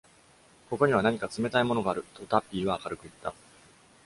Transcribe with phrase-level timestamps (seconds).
[0.71, 3.35] 「ここには何か冷たいものがある」とタッピーは明るく言った。